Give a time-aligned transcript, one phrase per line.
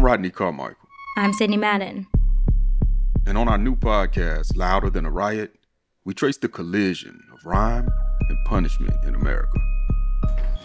[0.00, 0.88] I'm Rodney Carmichael.
[1.18, 2.06] I'm Sidney Madden.
[3.26, 5.56] And on our new podcast, Louder Than a Riot,
[6.06, 7.86] we trace the collision of rhyme
[8.30, 9.58] and punishment in America.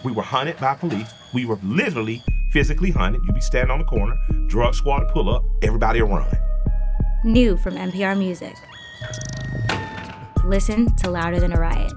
[0.05, 1.13] We were hunted by police.
[1.33, 3.23] We were literally physically hunted.
[3.25, 4.15] You'd be standing on the corner,
[4.47, 6.37] drug squad pull up, everybody would run.
[7.25, 8.55] New from NPR Music.
[10.45, 11.91] Listen to Louder Than a Riot.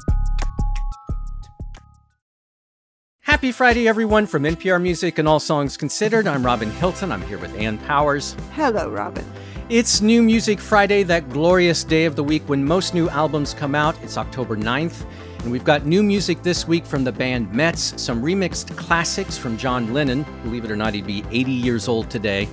[3.28, 6.26] Happy Friday, everyone, from NPR Music and All Songs Considered.
[6.26, 7.12] I'm Robin Hilton.
[7.12, 8.34] I'm here with Ann Powers.
[8.52, 9.22] Hello, Robin.
[9.68, 13.74] It's New Music Friday, that glorious day of the week when most new albums come
[13.74, 14.02] out.
[14.02, 15.04] It's October 9th.
[15.40, 19.58] And we've got new music this week from the band Metz, some remixed classics from
[19.58, 20.24] John Lennon.
[20.42, 22.48] Believe it or not, he'd be 80 years old today.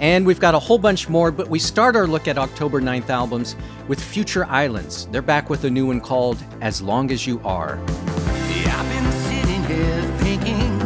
[0.00, 3.08] And we've got a whole bunch more, but we start our look at October 9th
[3.08, 3.54] albums
[3.86, 5.06] with Future Islands.
[5.12, 7.78] They're back with a new one called As Long as You Are
[10.44, 10.77] making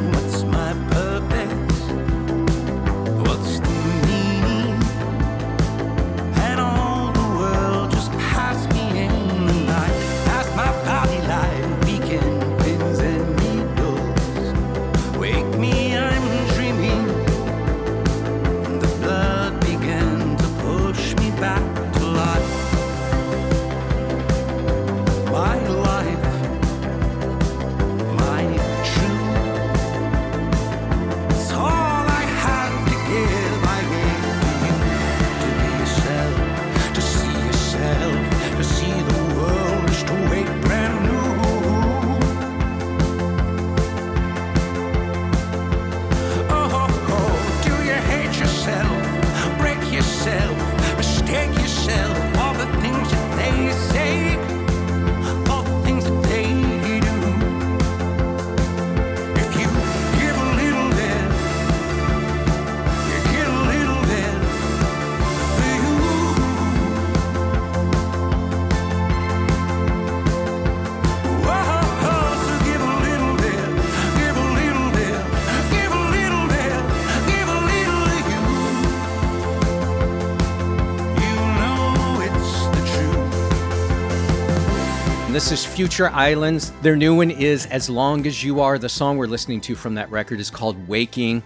[85.32, 86.72] This is Future Islands.
[86.82, 88.78] Their new one is As Long as You Are.
[88.78, 91.42] The song we're listening to from that record is called Waking.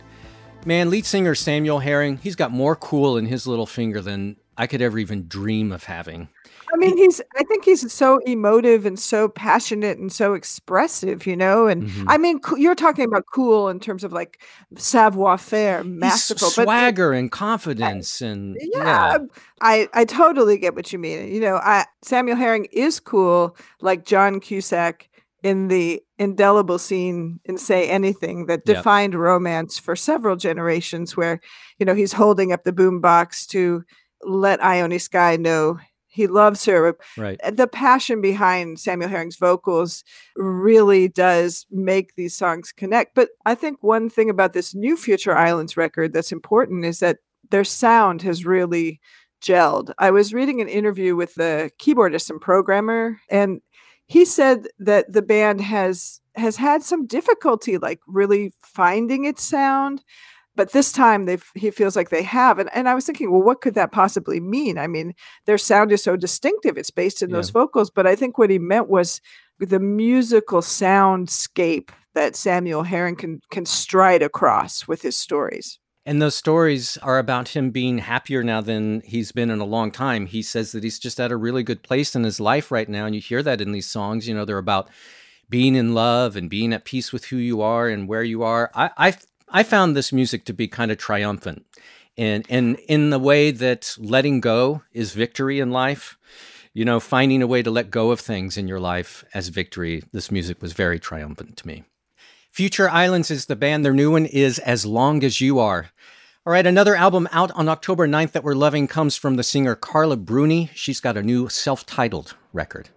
[0.65, 4.67] Man, lead singer Samuel Herring, he's got more cool in his little finger than I
[4.67, 6.29] could ever even dream of having.
[6.77, 11.37] I mean, he's I think he's so emotive and so passionate and so expressive, you
[11.37, 11.67] know.
[11.67, 12.05] And Mhm.
[12.07, 14.43] I mean, you're talking about cool in terms of like
[14.77, 19.19] savoir faire, masterful, but swagger and confidence and yeah,
[19.61, 21.33] I I totally get what you mean.
[21.33, 25.09] You know, I Samuel Herring is cool, like John Cusack
[25.43, 28.77] in the indelible scene in Say Anything that Yep.
[28.77, 31.41] defined romance for several generations, where
[31.79, 33.83] you know he's holding up the boombox to
[34.23, 35.79] let Ione Skye know
[36.17, 36.97] he loves her.
[37.19, 37.39] right.
[37.47, 40.03] The passion behind Samuel Herring's vocals
[40.35, 43.15] really does make these songs connect.
[43.15, 47.19] But I think one thing about this new Future Islands record that's important is that
[47.51, 48.99] their sound has really
[49.43, 49.93] gelled.
[49.99, 53.61] I was reading an interview with the keyboardist and programmer, and
[54.07, 60.03] he said that the band has has had some difficulty like really finding its sound
[60.57, 63.43] but this time they he feels like they have and, and i was thinking well
[63.43, 67.31] what could that possibly mean i mean their sound is so distinctive it's based in
[67.31, 69.21] those vocals but i think what he meant was
[69.59, 75.79] the musical soundscape that samuel herring can can stride across with his stories
[76.09, 79.91] And those stories are about him being happier now than he's been in a long
[79.91, 80.27] time.
[80.27, 83.07] He says that he's just at a really good place in his life right now.
[83.07, 84.29] And you hear that in these songs.
[84.29, 84.89] You know, they're about
[85.51, 88.71] being in love and being at peace with who you are and where you are.
[88.73, 89.15] I I,
[89.49, 91.65] I found this music to be kind of triumphant.
[92.19, 96.17] And, and in the way that letting go is victory in life,
[96.73, 100.03] you know, finding a way to let go of things in your life as victory,
[100.13, 101.85] this music was very triumphant to me.
[102.51, 103.85] Future Islands is the band.
[103.85, 105.91] Their new one is As Long as You Are.
[106.47, 109.75] All right, another album out on October 9th that we're loving comes from the singer
[109.75, 110.71] Carla Bruni.
[110.75, 112.89] She's got a new self titled record.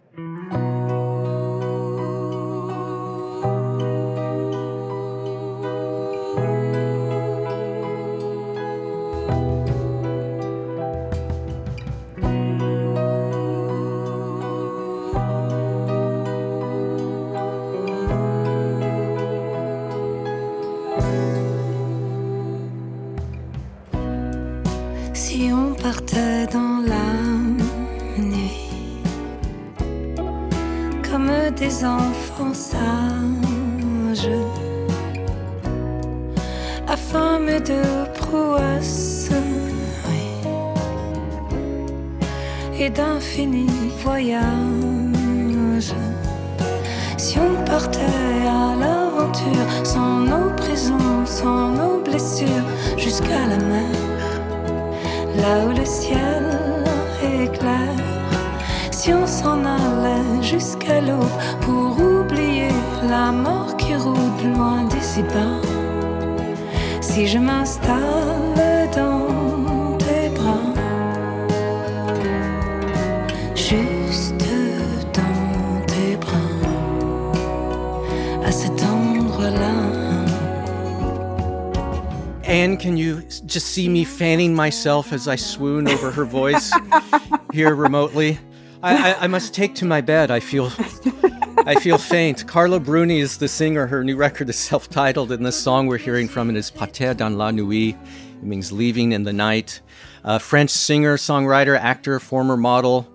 [25.91, 27.09] Partait dans la
[28.21, 29.01] nuit,
[31.09, 31.31] comme
[31.61, 34.29] des enfants sages,
[36.87, 37.39] afin
[37.71, 37.81] de
[38.19, 39.31] prouesses
[40.07, 40.25] oui,
[42.79, 45.95] et d'infinis voyages.
[47.17, 53.98] Si on partait à l'aventure sans nos prisons, sans nos blessures, jusqu'à la mer,
[55.41, 56.43] là où le ciel
[57.23, 57.95] est clair.
[58.91, 62.73] Si on s'en allait jusqu'à l'aube pour oublier
[63.09, 65.61] la mort qui rôde loin d'ici-bas.
[67.01, 70.73] Si je m'installe dans tes bras,
[73.55, 74.35] juste
[75.19, 76.55] dans tes bras,
[78.45, 79.77] à cet endroit-là.
[82.47, 86.71] Anne, can you just see me fanning myself as I swoon over her voice
[87.53, 88.39] here remotely?
[88.81, 90.31] I, I, I must take to my bed.
[90.31, 90.71] I feel
[91.65, 92.47] I feel faint.
[92.47, 93.87] Carla Bruni is the singer.
[93.87, 97.35] Her new record is self-titled, and the song we're hearing from it is Partir dans
[97.35, 97.95] la nuit.
[97.95, 99.81] It means leaving in the night.
[100.23, 103.11] A French singer, songwriter, actor, former model.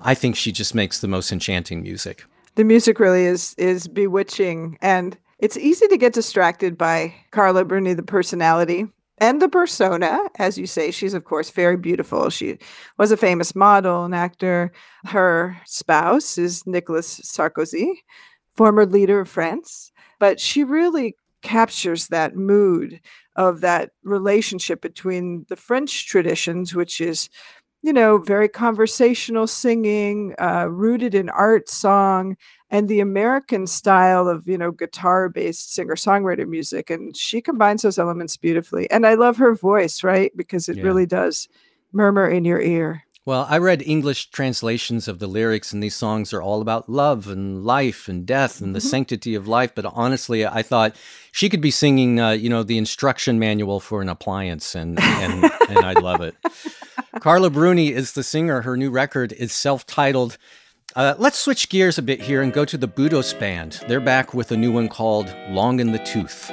[0.00, 2.24] I think she just makes the most enchanting music.
[2.54, 7.94] the music really is is bewitching and it's easy to get distracted by Carla Bruni
[7.94, 8.86] the personality
[9.22, 12.28] and the persona as you say she's of course very beautiful.
[12.28, 12.58] She
[12.98, 14.72] was a famous model and actor.
[15.06, 17.94] Her spouse is Nicolas Sarkozy
[18.56, 23.00] former leader of France but she really captures that mood
[23.36, 27.30] of that relationship between the French traditions which is
[27.84, 32.36] you know, very conversational singing, uh, rooted in art song,
[32.72, 36.88] and the American style of, you know, guitar based singer songwriter music.
[36.88, 38.90] And she combines those elements beautifully.
[38.90, 40.32] And I love her voice, right?
[40.34, 40.84] Because it Yeah.
[40.84, 41.48] really does
[41.92, 43.04] murmur in your ear.
[43.24, 47.28] Well, I read English translations of the lyrics, and these songs are all about love
[47.28, 49.76] and life and death and the sanctity of life.
[49.76, 50.96] But honestly, I thought
[51.30, 55.44] she could be singing, uh, you know, the instruction manual for an appliance, and and,
[55.68, 56.34] and I love it.
[57.20, 58.62] Carla Bruni is the singer.
[58.62, 60.36] Her new record is self-titled.
[60.94, 63.80] Uh, let's switch gears a bit here and go to the Budos Band.
[63.88, 66.50] They're back with a new one called "Long in the Tooth."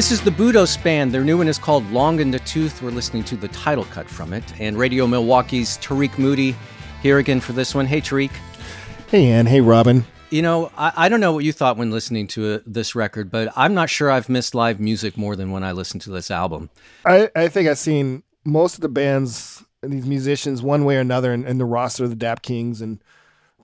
[0.00, 1.12] This is the Budos Band.
[1.12, 2.80] Their new one is called Long in the Tooth.
[2.80, 4.58] We're listening to the title cut from it.
[4.58, 6.56] And Radio Milwaukee's Tarik Moody
[7.02, 7.84] here again for this one.
[7.84, 8.30] Hey, Tarik.
[9.08, 9.44] Hey, Ann.
[9.44, 10.06] Hey, Robin.
[10.30, 13.30] You know, I, I don't know what you thought when listening to uh this record,
[13.30, 16.30] but I'm not sure I've missed live music more than when I listened to this
[16.30, 16.70] album.
[17.04, 21.00] I, I think I've seen most of the bands and these musicians one way or
[21.00, 22.80] another in, in the roster of the Dap Kings.
[22.80, 23.04] And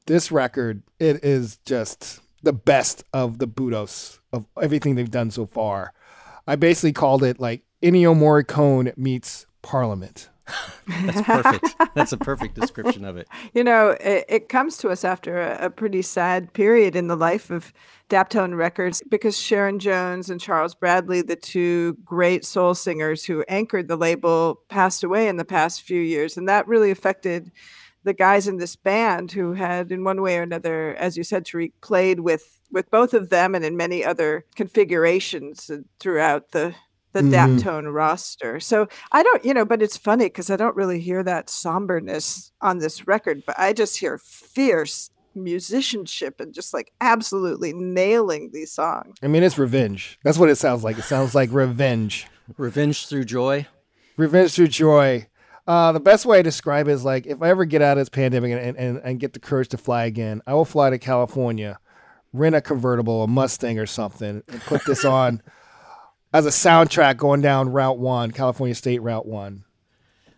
[0.05, 5.47] this record, it is just the best of the Budos of everything they've done so
[5.47, 5.95] far.
[6.47, 10.29] I basically called it like Ennio Morricone meets Parliament.
[10.87, 11.75] That's perfect.
[11.95, 13.27] That's a perfect description of it.
[13.53, 17.17] You know, it, it comes to us after a, a pretty sad period in the
[17.17, 17.73] life of
[18.09, 23.89] Daptone Records because Sharon Jones and Charles Bradley, the two great soul singers who anchored
[23.89, 26.37] the label, passed away in the past few years.
[26.37, 27.51] And that really affected
[28.07, 31.45] the guys in this band who had, in one way or another, as you said,
[31.45, 35.71] Tarik, played with with both of them and in many other configurations
[36.01, 36.75] throughout the
[37.13, 37.31] the Mhm.
[37.33, 38.61] Daptone roster.
[38.61, 42.51] So I don't, you know, but it's funny because I don't really hear that somberness
[42.61, 48.71] on this record, but I just hear fierce musicianship and just like absolutely nailing these
[48.73, 49.17] songs.
[49.23, 50.19] I mean, it's revenge.
[50.25, 50.99] That's what it sounds like.
[50.99, 52.27] It sounds like revenge.
[52.59, 53.67] Revenge through joy.
[54.19, 55.27] Revenge through joy.
[55.67, 58.03] Uh, the best way to describe it is like if I ever get out of
[58.03, 60.99] this pandemic and, and, and get the courage to fly again, I will fly to
[60.99, 61.79] California,
[62.33, 65.43] rent a convertible, a Mustang or something, and put this on
[66.33, 69.65] as a soundtrack going down Route 1, California State Route 1.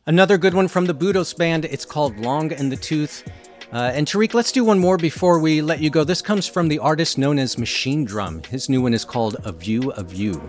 [0.06, 1.66] Another good one from the Budos Band.
[1.66, 3.28] It's called Long in the Tooth.
[3.70, 6.04] Uh, and Tarik, let's do one more before we let you go.
[6.04, 8.46] This comes from the artist known as Machinedrum.
[8.46, 10.40] His new one is called A View of You.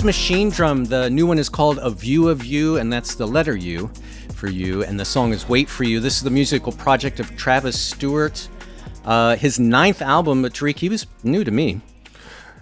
[0.00, 0.88] Is Machinedrum.
[0.88, 3.90] The new one is called A View of You, and that's the letter U
[4.34, 4.82] for you.
[4.82, 6.00] And the song is Wait for You.
[6.00, 8.48] This is the musical project of Travis Stewart.
[9.04, 11.82] Uh, his ninth album, Tarik, he was new to me.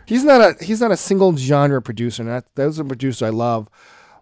[0.04, 2.22] He's not a he's not a single genre producer.
[2.22, 3.68] And that those are producer I love.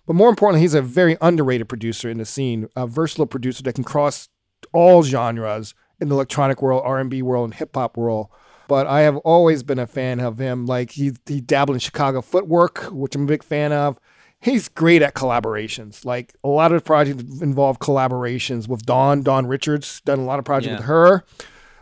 [0.04, 3.76] But more importantly, he's a very underrated producer in the scene, a versatile producer that
[3.76, 4.28] can cross
[4.74, 8.28] all genres in the electronic world, R&B world, and hip hop world
[8.68, 10.66] but I have always been a fan of him.
[10.66, 13.98] Like he he dabbled in Chicago footwork, which I'm a big fan of.
[14.40, 16.04] He's great at collaborations.
[16.04, 19.22] Like a lot of projects involve collaborations with Dawn.
[19.22, 20.76] Dawn Richards done a lot of projects yeah.
[20.76, 21.24] with her.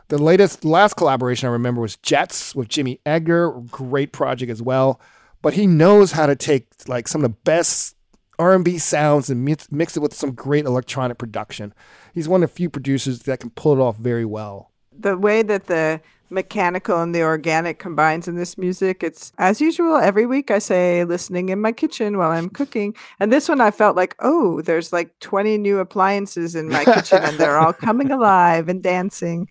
[0.08, 3.50] The latest, last collaboration I remember was Jets with Jimmy Edgar.
[3.70, 5.00] Great project as well.
[5.42, 7.96] But he knows how to take like some of the best
[8.38, 11.74] R&B sounds and mix, mix it with some great electronic production.
[12.12, 14.70] He's one of the few producers that can pull it off very well.
[14.96, 16.00] The way that the
[16.30, 19.02] mechanical and the organic combines in this music.
[19.02, 22.94] It's as usual every week I say listening in my kitchen while I'm cooking.
[23.20, 27.22] And this one I felt like, oh, there's like 20 new appliances in my kitchen
[27.22, 29.48] and they're all coming alive and dancing.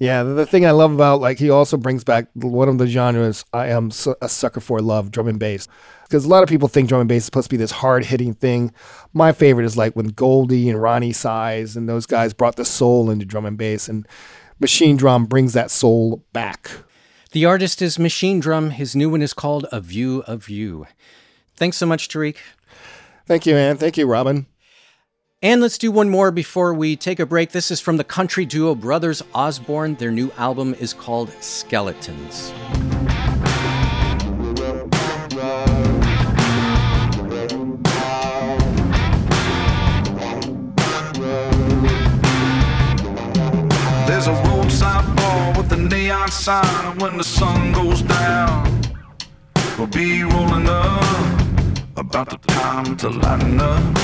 [0.00, 3.44] Yeah, the thing I love about like he also brings back one of the genres
[3.52, 3.90] I am
[4.22, 5.66] a sucker for love drum and bass
[6.04, 8.04] because a lot of people think drum and bass is supposed to be this hard
[8.04, 8.72] hitting thing.
[9.12, 13.10] My favorite is like when Goldie and Roni Size and those guys brought the soul
[13.10, 14.06] into drum and bass and
[14.60, 16.70] Machinedrum brings that soul back.
[17.32, 18.72] The artist is Machinedrum.
[18.72, 20.86] His new one is called A View of You.
[21.54, 22.38] Thanks so much, Tarik.
[23.26, 23.76] Thank you, man.
[23.76, 24.46] Thank you, Robin.
[25.40, 27.52] And let's do one more before we take a break.
[27.52, 29.94] This is from the country duo Brothers Osborne.
[29.94, 32.52] Their new album is called Skeletons.
[46.28, 48.82] Neon sign when the sun goes down.
[49.76, 51.38] We'll be rolling up
[51.96, 53.94] about the time to lighten up.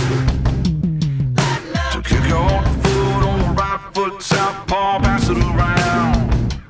[1.93, 6.61] To kick your foot on the right foot, southpaw, pass it around.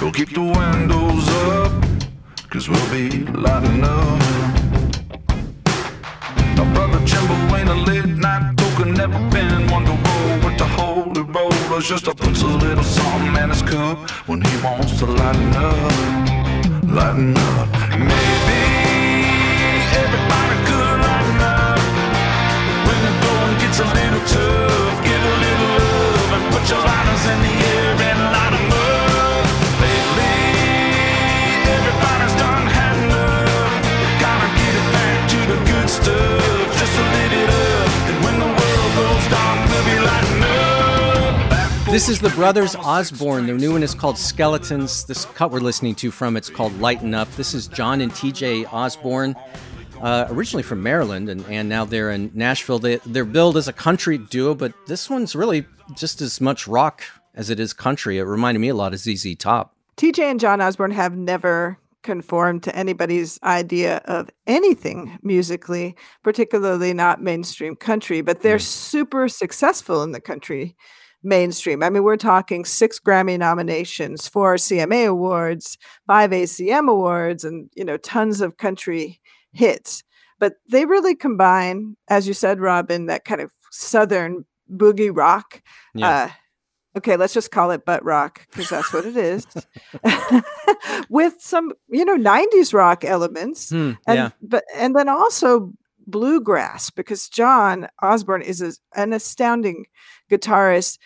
[0.00, 1.72] We'll keep the windows up,
[2.50, 4.20] cause we'll be lighting up.
[6.56, 10.41] My brother Jimbo ain't a late night toker, never been one to roll
[11.72, 11.88] rollers.
[11.88, 16.84] Just a puts a little something in his cup when he wants to lighten up,
[16.84, 17.68] lighten up.
[17.98, 18.31] Maybe
[41.92, 43.44] This is the Brothers Osborne.
[43.44, 45.04] Their new one is called Skeletons.
[45.04, 47.30] This cut we're listening to from it's called Lighten Up.
[47.32, 49.36] This is John and TJ Osborne,
[50.00, 52.78] uh, originally from Maryland, and, and now they're in Nashville.
[52.78, 57.02] They, they're billed as a country duo, but this one's really just as much rock
[57.34, 58.16] as it is country.
[58.16, 59.76] It reminded me a lot of ZZ Top.
[59.98, 67.22] TJ and John Osborne have never conformed to anybody's idea of anything musically, particularly not
[67.22, 70.74] mainstream country, but they're super successful in the country
[71.22, 71.82] mainstream.
[71.82, 77.84] I mean, we're talking six Grammy nominations, four CMA awards, five ACM awards, and you
[77.84, 79.20] know, tons of country
[79.52, 80.02] hits.
[80.38, 85.62] But they really combine, as you said, Robin, that kind of southern boogie rock
[85.94, 86.08] Yeah.
[86.08, 86.28] uh,
[86.94, 89.46] Okay, let's just call it butt rock because that's what it is.
[91.08, 93.70] With some, you know, 90s rock elements.
[93.70, 94.30] Hmm, and yeah.
[94.42, 95.72] but and then also
[96.06, 99.86] bluegrass because John Osborne is a, an astounding
[100.30, 100.98] guitarist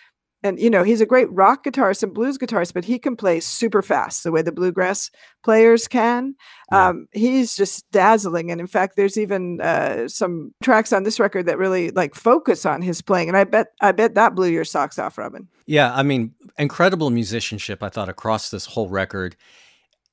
[0.43, 3.39] and you know he's a great rock guitarist and blues guitarist but he can play
[3.39, 5.09] super fast the way the bluegrass
[5.43, 6.35] players can
[6.71, 6.89] Yeah.
[6.89, 11.45] um, he's just dazzling and in fact there's even uh, some tracks on this record
[11.47, 14.65] that really like focus on his playing and i bet i bet that blew your
[14.65, 19.35] socks off robin Yeah, I mean, incredible musicianship, I thought, across this whole record.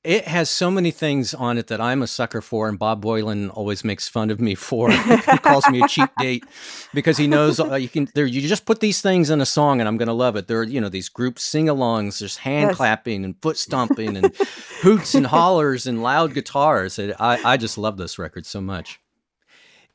[0.05, 3.49] It has so many things on it that I'm a sucker for, and Bob Boilen
[3.51, 4.91] always makes fun of me for.
[4.91, 6.45] he calls me a cheap date
[6.93, 8.07] because he knows uh, you can.
[8.13, 10.47] There, you just put these things in a song, and I'm going to love it.
[10.47, 12.77] There are, you know, these group sing-alongs, there's hand Yes.
[12.77, 14.35] clapping and foot stomping and
[14.81, 16.99] hoots and hollers and loud guitars.
[16.99, 18.99] It, I, I just love this record so much.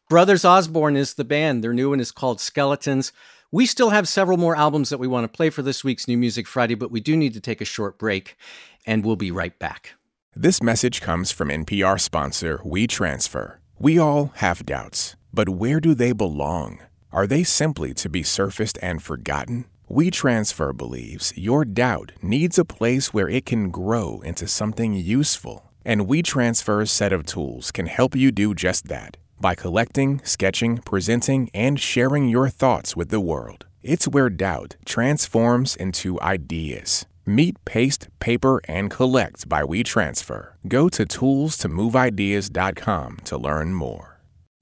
[0.08, 1.62] Brothers Osborne is the band.
[1.62, 3.12] Their new one is called Skeletons.
[3.52, 6.18] We still have several more albums that we want to play for this week's New
[6.18, 8.36] Music Friday, but we do need to take a short break,
[8.84, 9.94] and we'll be right back.
[10.37, 13.56] This message comes from NPR sponsor WeTransfer.
[13.80, 16.78] We all have doubts, but where do they belong?
[17.10, 19.64] Are they simply to be surfaced and forgotten?
[19.90, 25.72] WeTransfer believes your doubt needs a place where it can grow into something useful.
[25.84, 31.50] And WeTransfer's set of tools can help you do just that by collecting, sketching, presenting,
[31.52, 33.66] and sharing your thoughts with the world.
[33.82, 37.06] It's where doubt transforms into ideas.
[37.26, 40.54] Meet Paste, Paper, and Collect by WeTransfer.
[40.66, 44.10] Go to toolstomoveideas.com to learn more.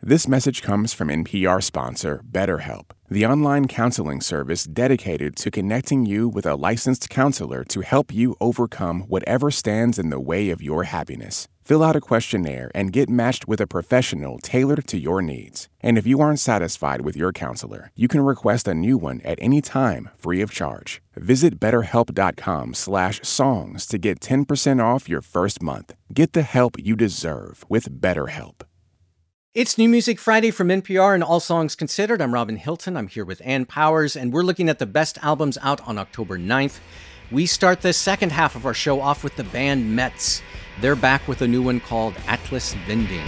[0.01, 6.29] This message comes from NPR sponsor BetterHelp, the online counseling service dedicated to connecting you
[6.29, 10.85] with a licensed counselor to help you overcome whatever stands in the way of your
[10.85, 11.49] happiness.
[11.69, 15.69] Fill out a questionnaire and get matched with a professional tailored to your needs.
[15.83, 19.39] And if you aren't satisfied with your counselor, you can request a new one at
[19.39, 21.03] any time, free of charge.
[21.15, 25.93] Visit betterhelp.com slash songs to get 10% off your first month.
[26.11, 28.63] Get the help you deserve with BetterHelp.
[29.53, 32.23] It's New Music Friday from NPR and All Songs Considered.
[32.23, 32.97] I'm Robin Hilton.
[32.97, 36.39] I'm here with Ann Powers, and we're looking at the best albums out on October
[36.39, 36.79] 9th.
[37.31, 40.41] We start the second half of our show off with the band Metz.
[40.81, 43.27] They're back with a new one called Atlas Vending.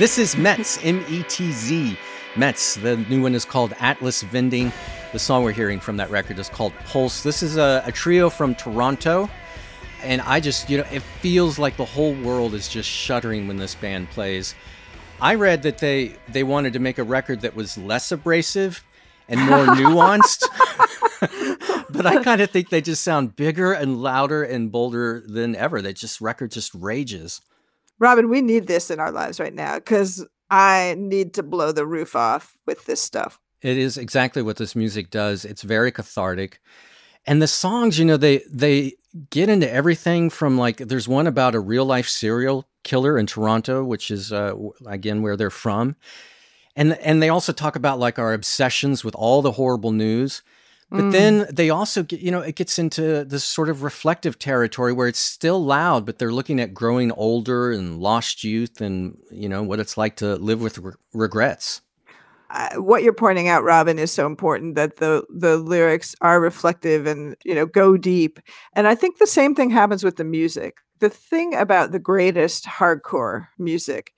[0.00, 1.98] This is Metz, M E T Z.
[2.34, 2.76] Metz.
[2.76, 4.72] The new one is called Atlas Vending.
[5.12, 7.22] The song we're hearing from that record is called Pulse.
[7.22, 9.28] This is a, a trio from Toronto.
[10.02, 13.58] And I just, you know, it feels like the whole world is just shuddering when
[13.58, 14.54] this band plays.
[15.20, 18.82] I read that they they wanted to make a record that was less abrasive
[19.28, 20.46] and more nuanced.
[21.90, 25.82] but I kind of think they just sound bigger and louder and bolder than ever.
[25.82, 27.42] They just record just rages.
[28.00, 31.86] Robin we need this in our lives right now because i need to blow the
[31.86, 35.44] roof off with this stuff It is exactly what this music does.
[35.44, 36.60] It's very cathartic.
[37.26, 38.94] And the songs, you know, they they
[39.28, 43.84] get into everything from like there's one about a real life serial killer in Toronto,
[43.84, 44.54] which is uh,
[44.86, 45.96] again where they're from.
[46.74, 50.42] And and they also talk about like our obsessions with all the horrible news.
[50.96, 51.12] But Mm.
[51.12, 55.08] then they also get, you know, it gets into this sort of reflective territory where
[55.08, 59.62] it's still loud, but they're looking at growing older and lost youth and, you know,
[59.62, 61.80] what it's like to live with re- regrets.
[62.50, 67.06] uh, what you're pointing out, Robin, is so important that the the lyrics are reflective
[67.06, 68.40] and you know go deep.
[68.74, 70.78] And I think the same thing happens with the music.
[70.98, 74.12] The thing about the greatest hardcore music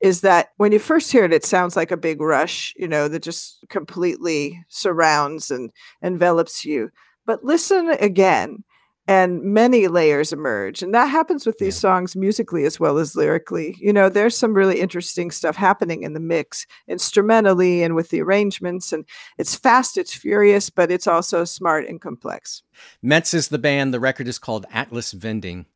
[0.00, 3.08] is that when you first hear it, it sounds like a big rush, you know,
[3.08, 5.70] that just completely surrounds and
[6.02, 6.90] envelops you.
[7.24, 8.62] But listen again,
[9.08, 10.82] and many layers emerge.
[10.82, 13.76] And that happens with these songs musically as well as lyrically.
[13.78, 18.20] You know, there's some really interesting stuff happening in the mix, instrumentally and with the
[18.20, 18.92] arrangements.
[18.92, 19.04] And
[19.38, 22.62] it's fast, it's furious, but it's also smart and complex.
[23.00, 23.94] Metz is the band.
[23.94, 25.66] The record is called Atlas Vending.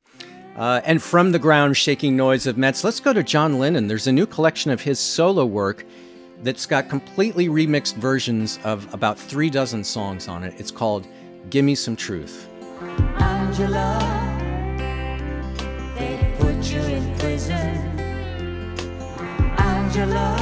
[0.61, 3.89] Uh, and from the ground shaking noise of Metz, let's go to John Lennon.
[3.89, 5.87] There's a new collection of his solo work
[6.43, 10.53] that's got completely remixed versions of about three dozen songs on it.
[10.59, 11.07] It's called
[11.49, 12.47] Gimme Some Truth.
[13.19, 13.99] Angela,
[15.97, 17.79] they put you in prison.
[19.57, 20.37] Angela,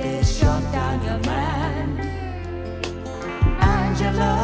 [0.00, 2.00] they shot down your man.
[3.60, 4.42] Angela,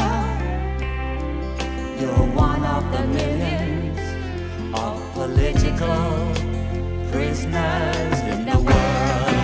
[2.00, 3.41] you're one of the millions of
[7.10, 9.38] prisoners in the world.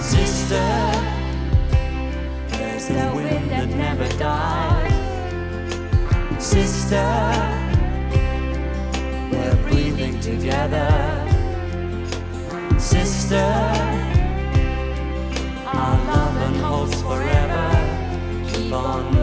[0.00, 0.68] Sister,
[2.48, 4.92] there's the wind that never dies.
[6.38, 7.08] Sister,
[9.32, 10.92] we're breathing together.
[12.78, 13.48] Sister,
[15.66, 16.56] our love and
[16.94, 17.68] forever
[18.52, 19.15] keep on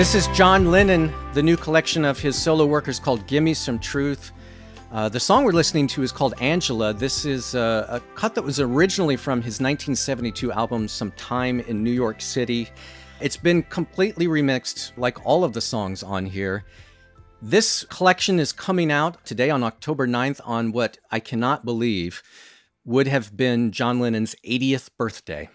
[0.00, 1.12] This is John Lennon.
[1.34, 4.32] The new collection of his solo work is called Gimme Some Truth.
[4.90, 6.94] Uh, the song we're listening to is called Angela.
[6.94, 11.84] This is uh, a cut that was originally from his 1972 album, Some Time in
[11.84, 12.70] New York City.
[13.20, 16.64] It's been completely remixed, like all of the songs on here.
[17.42, 22.22] This collection is coming out today on October 9th on what I cannot believe
[22.86, 25.50] would have been John Lennon's 80th birthday.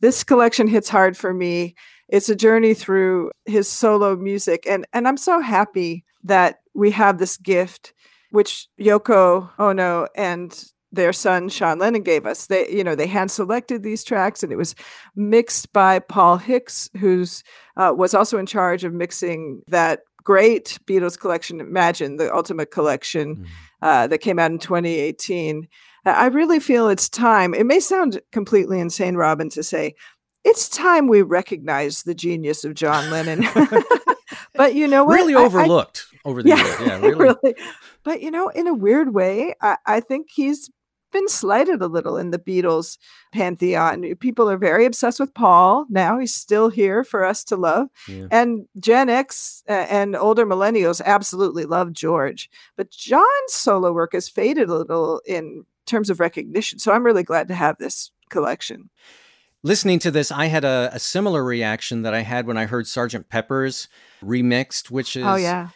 [0.00, 1.76] this collection hits hard for me.
[2.08, 7.18] It's a journey through his solo music, and and I'm so happy that we have
[7.18, 7.92] this gift,
[8.30, 12.46] which Yoko Ono and their son Sean Lennon gave us.
[12.46, 14.74] They, you know, they hand selected these tracks, and it was
[15.14, 17.42] mixed by Paul Hicks, who's
[17.76, 23.46] uh, was also in charge of mixing that great Beatles collection, Imagine, the Ultimate Collection,
[23.80, 25.68] uh, that came out in 2018.
[26.04, 27.54] I I really feel it's time.
[27.54, 29.94] It may sound completely insane, Robin, to say
[30.46, 33.44] it's time we recognize the genius of John Lennon.
[34.54, 35.16] but you know what?
[35.16, 36.80] Really I- I- overlooked over the years.
[36.80, 37.54] Yeah, really.
[38.04, 40.70] But you know, in a weird way, I, I think he's
[41.12, 42.98] been slighted a little in the Beatles
[43.32, 44.14] pantheon.
[44.16, 45.86] People are very obsessed with Paul.
[45.88, 47.88] Now he's still here for us to love.
[48.08, 48.26] Yeah.
[48.30, 52.50] And Gen X uh, and older millennials absolutely love George.
[52.76, 56.78] But John's solo work has faded a little in terms of recognition.
[56.78, 58.90] So I'm really glad to have this collection.
[59.66, 62.86] Listening to this, I had a, a similar reaction that I had when I heard
[62.86, 63.88] Sergeant Pepper's
[64.22, 65.70] remixed, which oh, is oh yeah.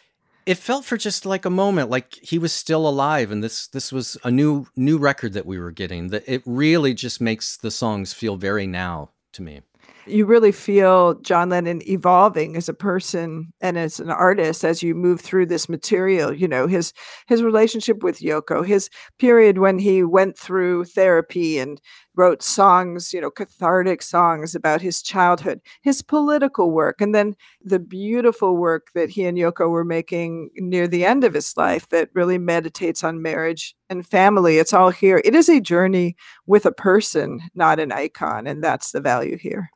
[0.45, 3.91] it felt for just like a moment like he was still alive and this this
[3.91, 7.69] was a new new record that we were getting that it really just makes the
[7.69, 9.59] songs feel very now to me
[10.05, 14.95] you really feel John Lennon evolving as a person and as an artist as you
[14.95, 16.33] move through this material.
[16.33, 16.93] You know, his
[17.27, 21.81] his relationship with Yoko, his period when he went through therapy and
[22.15, 27.79] wrote songs, you know, cathartic songs about his childhood, his political work, and then the
[27.79, 32.09] beautiful work that he and Yoko were making near the end of his life that
[32.13, 34.57] really meditates on marriage and family.
[34.57, 35.21] It's all here.
[35.23, 39.69] It is a journey with a person, not an icon, and that's the value here.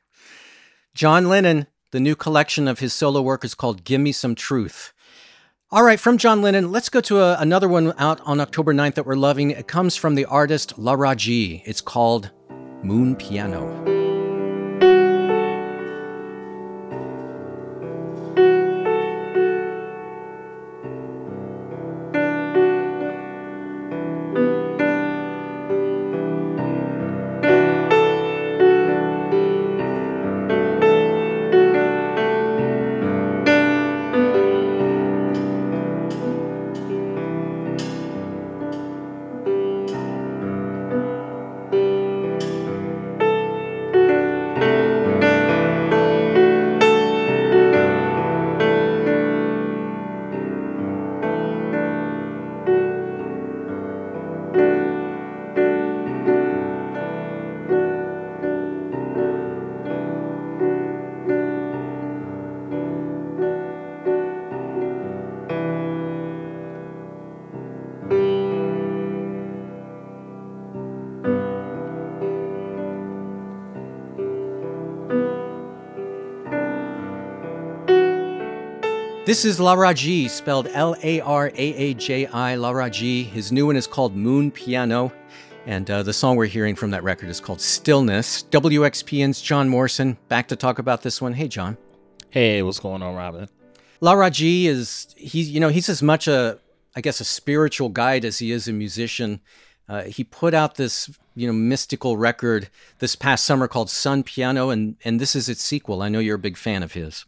[0.95, 4.93] John Lennon, the new collection of his solo work is called Give Me Some Truth.
[5.69, 8.93] All right, from John Lennon, let's go to a, another one out on October 9th
[8.93, 9.51] that we're loving.
[9.51, 11.63] It comes from the artist Laraji.
[11.65, 12.31] It's called
[12.81, 13.94] Moon Piano.
[79.25, 83.25] This is Laraji, spelled L A R A A J I, Laraji.
[83.25, 85.11] His new one is called Moon Piano.
[85.65, 88.43] And uh, the song we're hearing from that record is called Stillness.
[88.51, 91.33] WXPN's John Morrison back to talk about this one.
[91.33, 91.75] Hey, John.
[92.29, 93.49] Hey, what's going on, Robin?
[93.99, 96.59] Laraji is, he's, you know, he's as much a,
[96.95, 99.41] I guess, a spiritual guide as he is a musician.
[99.89, 104.69] Uh, he put out this, you know, mystical record this past summer called Sun Piano,
[104.69, 106.03] and, and this is its sequel.
[106.03, 107.25] I know you're a big fan of his.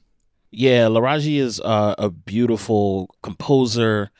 [0.51, 4.11] Yeah, Laraji is uh, a beautiful composer,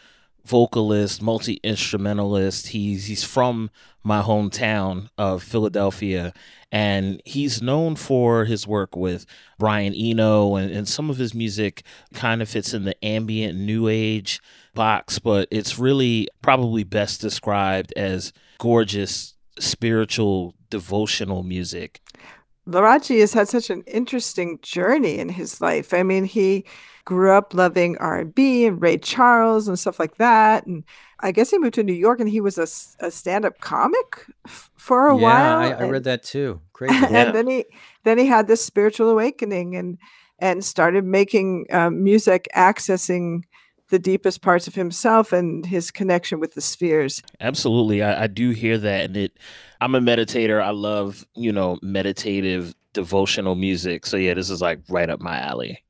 [0.45, 2.67] vocalist, multi instrumentalist.
[2.67, 3.69] He's he's from
[4.03, 6.33] my hometown of Philadelphia,
[6.71, 9.25] and he's known for his work with
[9.57, 13.87] Brian Eno, and, and some of his music kind of fits in the ambient new
[13.87, 14.41] age
[14.73, 22.01] box, but it's really probably best described as gorgeous spiritual devotional music.
[22.67, 25.93] Laraji has had such an interesting journey in his life.
[25.93, 26.65] I mean, he
[27.05, 30.65] grew up loving R&B and Ray Charles and stuff like that.
[30.65, 30.83] And
[31.21, 32.67] I guess he moved to New York and he was a,
[33.05, 35.59] a stand-up comic f- for a yeah, while.
[35.59, 36.59] I, I read that too.
[36.73, 36.93] Crazy.
[37.05, 37.31] and Yeah.
[37.31, 37.65] then he
[38.03, 39.97] then he had this spiritual awakening and
[40.39, 43.43] and started making um, music accessing
[43.89, 47.21] the deepest parts of himself and his connection with the spheres.
[47.39, 48.03] Absolutely.
[48.03, 49.05] I, I do hear that.
[49.05, 49.37] And it
[49.79, 50.61] I'm a meditator.
[50.61, 54.05] I love, you know, meditative devotional music.
[54.05, 55.83] So yeah, this is like right up my alley.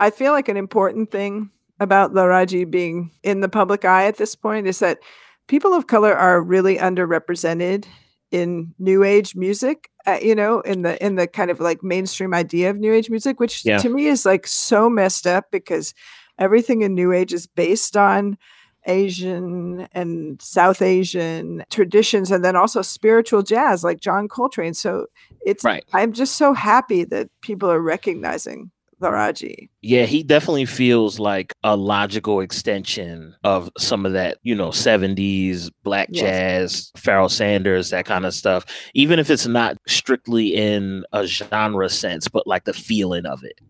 [0.00, 4.34] I feel like an important thing about Laraji being in the public eye at this
[4.34, 4.98] point is that
[5.46, 7.86] people of color are really underrepresented
[8.30, 12.34] in new age music uh, you know in the in the kind of like mainstream
[12.34, 13.78] idea of new age music which Yeah.
[13.78, 15.94] to me is like so messed up because
[16.38, 18.38] everything in new age is based on
[18.86, 25.06] asian and south asian traditions and then also spiritual jazz like john coltrane so
[25.44, 25.84] it's Right.
[25.92, 28.70] i'm just so happy that people are recognizing
[29.00, 34.70] laraji Yeah, he definitely feels like a logical extension of some of that, you know,
[34.70, 36.22] 70s black Yes.
[36.22, 38.66] jazz, Pharoah Sanders, that kind of stuff.
[38.94, 43.60] Even if it's not strictly in a genre sense, but like the feeling of it.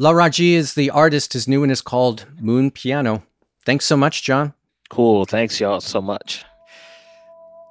[0.00, 1.34] Laraji is the artist.
[1.34, 3.22] His new one is called Moon Piano.
[3.64, 4.52] Thanks so much, John.
[4.90, 5.24] Cool.
[5.24, 6.44] Thanks y'all so much.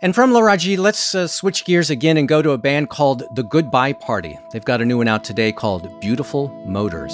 [0.01, 3.43] And from Laraji, let's uh, switch gears again and go to a band called The
[3.43, 4.37] Goodbye Party.
[4.51, 7.13] They've got a new one out today called Beautiful Motors.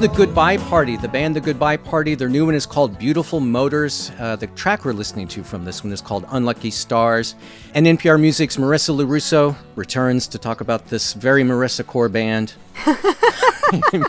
[0.00, 2.14] The Goodbye Party, the band The Goodbye Party.
[2.14, 4.10] Their new one is called Beautiful Motors.
[4.18, 7.34] Uh, the track we're listening to from this one is called Unlucky Stars.
[7.74, 12.54] And NPR Music's Marissa Lorusso returns to talk about this very Marissa core band.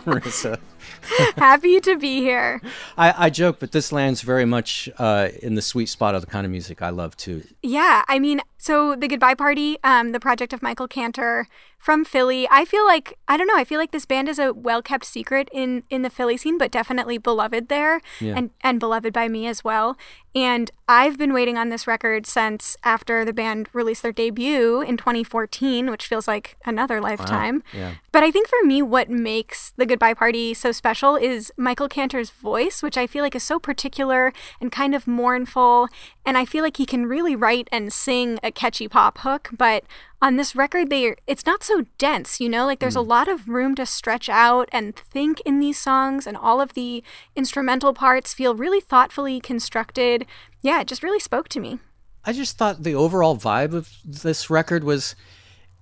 [0.06, 0.58] Marissa.
[1.36, 2.60] Happy to be here.
[2.96, 6.26] I, I joke, but this lands very much uh, in the sweet spot of the
[6.26, 7.42] kind of music I love too.
[7.62, 12.46] Yeah, I mean, so the Goodbye Party, um, the project of Michael Cantor from Philly.
[12.48, 13.56] I feel like I don't know.
[13.56, 16.56] I feel like this band is a well kept secret in in the Philly scene,
[16.58, 18.34] but definitely beloved there, Yeah.
[18.36, 19.96] and and beloved by me as well.
[20.34, 24.96] And I've been waiting on this record since after the band released their debut in
[24.96, 27.62] 2014, which feels like another lifetime.
[27.74, 27.94] Yeah.
[28.12, 32.30] But I think for me, what makes the Goodbye Party so special is Michael Cantor's
[32.30, 35.88] voice, which I feel like is so particular and kind of mournful.
[36.24, 39.50] And I feel like he can really write and sing a catchy pop hook.
[39.56, 39.84] But
[40.20, 42.66] on this record, they it's not so dense, you know.
[42.66, 43.08] Like there's a hmm.
[43.08, 47.02] lot of room to stretch out and think in these songs, and all of the
[47.34, 50.26] instrumental parts feel really thoughtfully constructed.
[50.60, 51.80] Yeah, it just really spoke to me.
[52.24, 55.16] I just thought the overall vibe of this record was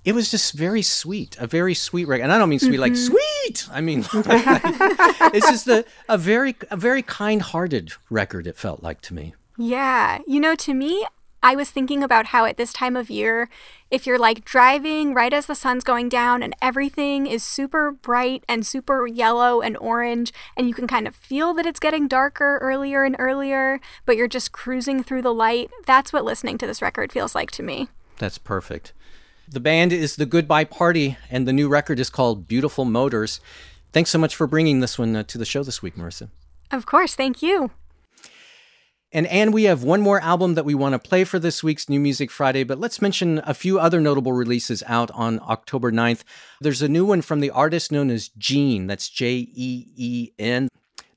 [0.05, 2.25] it was just very sweet, a very sweet record.
[2.25, 3.17] And I don't mean sweet like mm-hmm.
[3.17, 3.69] sweet.
[3.71, 4.01] I mean
[5.35, 9.35] it's just a, a very a very kind-hearted record it felt like to me.
[9.57, 10.19] Yeah.
[10.27, 11.07] You know, to me,
[11.43, 13.49] I was thinking about how at this time of year,
[13.91, 18.45] if you're like driving right as the sun's going down and everything is super bright
[18.47, 22.59] and super yellow and orange, and you can kind of feel that it's getting darker
[22.59, 26.83] earlier and earlier, but you're just cruising through the light, that's what listening to this
[26.83, 27.89] record feels like to me.
[28.19, 28.93] That's perfect.
[29.53, 33.41] The band is the Goodbye Party, and the new record is called Beautiful Motors.
[33.93, 36.29] Thanks so much for bringing this one uh, to the show this week, Marissa.
[36.71, 37.73] Of course, thank you.
[39.11, 41.89] And and we have one more album that we want to play for this week's
[41.89, 46.23] New Music Friday, but let's mention a few other notable releases out on October 9th.
[46.61, 50.69] There's a new one from the artist known as Jeen, that's J E E N.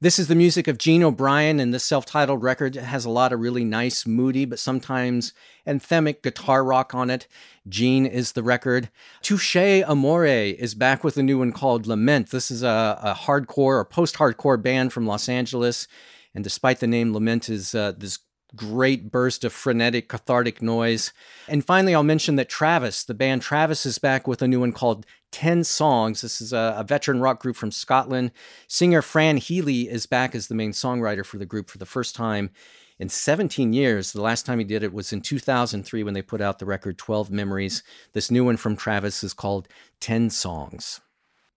[0.03, 3.31] This is the music of Jeen O'Brien, and this self titled record has a lot
[3.31, 5.31] of really nice, moody, but sometimes
[5.65, 7.25] anthemic guitar rock on it.
[7.69, 8.89] Jeen is the record.
[9.21, 12.31] Touche Amore is back with a new one called Lament.
[12.31, 15.87] This is a, a hardcore or post hardcore band from Los Angeles.
[16.35, 18.19] And despite the name, Lament is uh, this
[18.55, 21.11] great burst of frenetic, cathartic noise.
[21.47, 24.71] And finally, I'll mention that Travis, the band Travis, is back with a new one
[24.71, 26.21] called 10 Songs.
[26.21, 28.31] This is a, a, veteran rock group from Scotland.
[28.67, 32.15] Singer Fran Healy is back as the main songwriter for the group for the first
[32.15, 32.51] time
[32.99, 34.11] in 17 years.
[34.11, 36.97] The last time he did it was in 2003 when they put out the record
[36.97, 37.83] 12 Memories.
[38.13, 39.67] This new one from Travis is called
[39.99, 41.01] 10 Songs.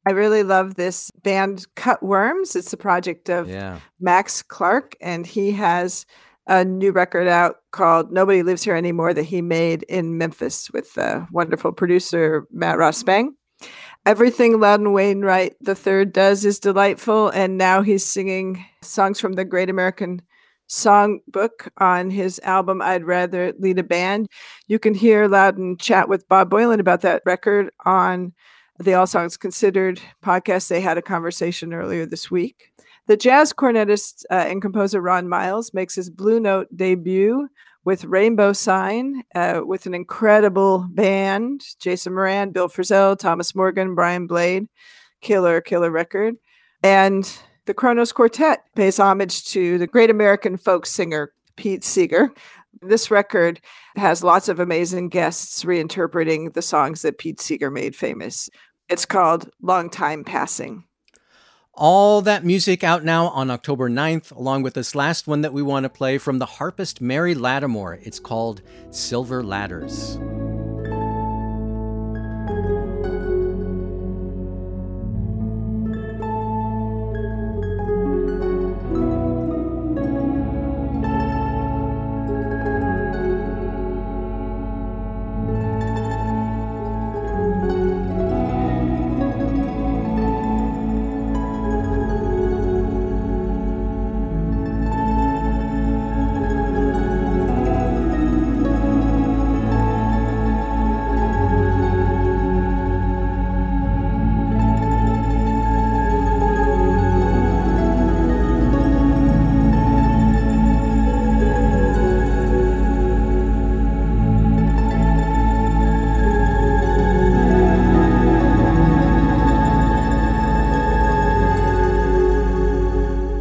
[0.08, 2.54] I really love this band Cut Worms.
[2.54, 3.80] It's a project of Yeah.
[4.00, 6.06] Max Clarke, and he has
[6.46, 10.94] a new record out called Nobody Lives Here Anymore that he made in Memphis with
[10.94, 13.34] the wonderful producer Matt Ross-Spang.
[14.04, 19.68] Everything Loudon Wainwright III does is delightful, and now he's singing songs from the Great
[19.68, 20.22] American
[20.68, 24.28] Songbook on his album I'd Rather Lead a Band.
[24.68, 28.32] You can hear Loudon chat with Bob Boilen about that record on
[28.78, 30.68] the All Songs Considered podcast.
[30.68, 32.72] They had a conversation earlier this week.
[33.06, 37.48] The jazz cornetist uh, and composer Ron Miles makes his Blue Note debut
[37.84, 44.26] with Rainbow Sign uh, with an incredible band Jason Moran, Bill Frisell, Thomas Morgan, Brian
[44.26, 44.66] Blade.
[45.22, 46.34] Killer, killer record.
[46.82, 47.30] And
[47.66, 52.30] the Kronos Quartet pays homage to the great American folk singer Pete Seeger.
[52.82, 53.60] This record
[53.96, 58.50] has lots of amazing guests reinterpreting the songs that Pete Seeger made famous.
[58.88, 60.85] It's called Long Time Passing.
[61.78, 65.60] All that music out now on October 9th, along with this last one that we
[65.60, 67.98] want to play from the harpist Mary Lattimore.
[68.02, 70.18] It's called Silver Ladders.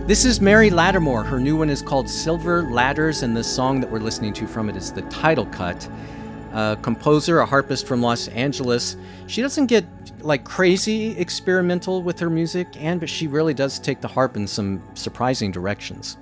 [0.06, 1.24] This is Mary Lattimore.
[1.24, 4.70] Her new one is called Silver Ladders, and the song that we're listening to from
[4.70, 5.90] it is the title cut.
[6.54, 8.98] A composer, a harpist from Los Angeles.
[9.26, 9.84] She doesn't get
[10.22, 14.46] like crazy experimental with her music, and but she really does take the harp in
[14.46, 16.18] some surprising directions.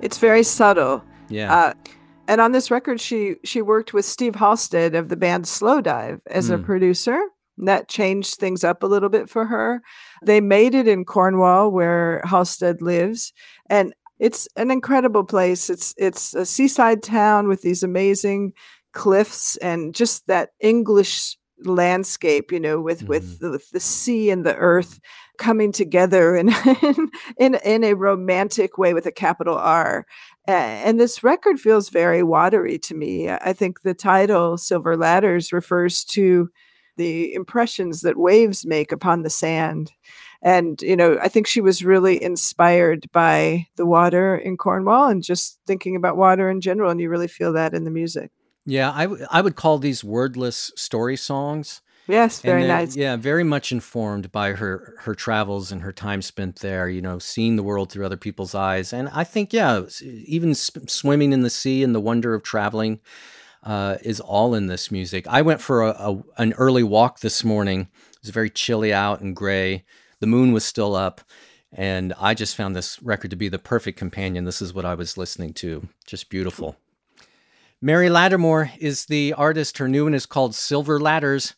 [0.00, 1.04] It's very subtle.
[1.28, 1.54] Yeah.
[1.54, 1.74] Uh,
[2.28, 6.48] and on this record, she she worked with Steve Halstead of the band Slowdive as
[6.48, 6.64] a Mm.
[6.64, 7.20] producer.
[7.58, 9.82] That changed things up a little bit for her.
[10.22, 13.32] They made it in Cornwall, where Halstead lives,
[13.68, 15.68] and it's an incredible place.
[15.68, 18.52] It's it's a seaside town with these amazing
[18.92, 23.44] cliffs and just that English landscape, you know, with with, mm-hmm.
[23.44, 25.00] the, with the sea and the earth
[25.38, 26.50] coming together in
[27.38, 30.06] in in a romantic way with a capital R.
[30.48, 33.28] And this record feels very watery to me.
[33.28, 36.50] I think the title Silver Ladders refers to
[36.96, 39.92] the impressions that waves make upon the sand.
[40.42, 45.22] And, you know, I think she was really inspired by the water in Cornwall and
[45.22, 46.90] just thinking about water in general.
[46.90, 48.30] And you really feel that in the music.
[48.64, 51.82] Yeah, I, w- I would call these wordless story songs.
[52.08, 52.94] Yes, very nice.
[52.94, 56.88] Yeah, very much informed by her her travels and her time spent there.
[56.88, 60.70] You know, seeing the world through other people's eyes, and I think yeah, even s-
[60.86, 63.00] swimming in the sea and the wonder of traveling
[63.62, 65.26] uh, is all in this music.
[65.28, 67.88] I went for a, a an early walk this morning.
[68.12, 69.84] It was very chilly out and gray.
[70.20, 71.20] The moon was still up,
[71.72, 74.44] and I just found this record to be the perfect companion.
[74.44, 75.88] This is what I was listening to.
[76.06, 76.76] Just beautiful.
[77.82, 79.78] Mary Lattimore is the artist.
[79.78, 81.54] Her new one is called Silver Ladders.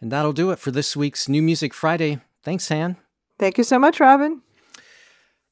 [0.00, 2.20] And that'll do it for this week's New Music Friday.
[2.42, 2.96] Thanks, Han.
[3.38, 4.42] Thank you so much, Robin.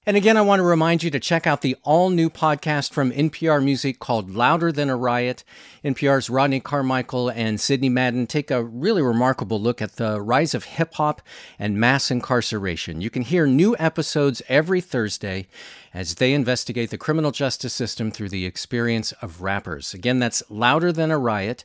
[0.08, 3.10] And again, I want to remind you to check out the all new podcast from
[3.10, 5.42] NPR Music called Louder Than a Riot.
[5.84, 10.62] NPR's Rodney Carmichael and Sidney Madden take a really remarkable look at the rise of
[10.62, 11.22] hip hop
[11.58, 13.00] and mass incarceration.
[13.00, 15.48] You can hear new episodes every Thursday
[15.92, 19.92] as they investigate the criminal justice system through the experience of rappers.
[19.92, 21.64] Again, that's Louder Than a Riot.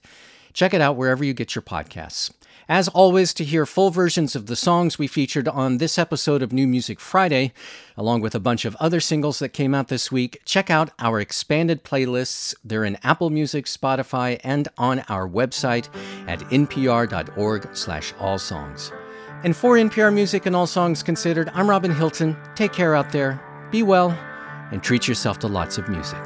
[0.52, 2.32] Check it out wherever you get your podcasts.
[2.72, 6.53] As always, to hear full versions of the songs we featured on this episode of
[6.53, 7.51] New Music Friday,
[7.97, 11.19] along with a bunch of other singles that came out this week, check out our
[11.19, 12.55] expanded playlists.
[12.63, 15.89] They're in Apple Music, Spotify, and on our website
[16.30, 18.93] at npr.org slash all songs.
[19.43, 22.38] And for NPR Music and All Songs Considered, I'm Robin Hilton.
[22.55, 24.11] Take care out there, be well,
[24.72, 26.24] and treat yourself to lots of music.